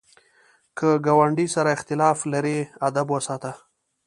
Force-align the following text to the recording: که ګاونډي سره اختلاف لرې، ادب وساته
که 0.77 0.89
ګاونډي 1.05 1.47
سره 1.55 1.69
اختلاف 1.77 2.17
لرې، 2.33 2.57
ادب 2.87 3.07
وساته 3.11 3.51